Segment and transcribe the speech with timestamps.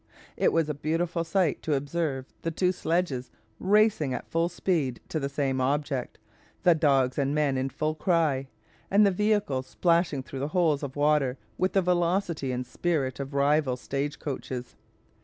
[0.35, 5.19] It was a beautiful sight to observe the two sledges racing at full speed to
[5.19, 6.17] the same object,
[6.63, 8.47] the dogs and men in full cry,
[8.89, 13.35] and the vehicles splashing through the holes of water with the velocity and spirit of
[13.35, 14.75] rival stage coaches.